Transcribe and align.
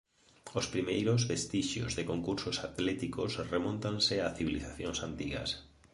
Os 0.59 0.65
primeiros 0.73 1.21
vestixios 1.31 1.91
de 1.97 2.03
concursos 2.11 2.57
atléticos 2.67 3.31
remóntanse 3.53 4.15
a 4.27 4.33
civilizacións 4.37 4.99
antigas. 5.09 5.49